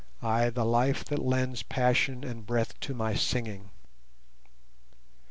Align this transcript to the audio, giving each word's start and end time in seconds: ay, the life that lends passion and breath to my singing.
ay, 0.23 0.49
the 0.49 0.65
life 0.65 1.05
that 1.05 1.21
lends 1.23 1.61
passion 1.61 2.23
and 2.23 2.47
breath 2.47 2.79
to 2.79 2.95
my 2.95 3.13
singing. 3.13 3.69